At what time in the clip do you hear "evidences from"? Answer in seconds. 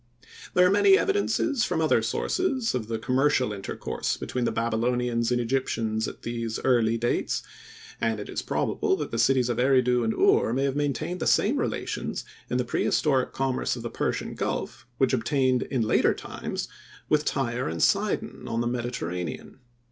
0.97-1.79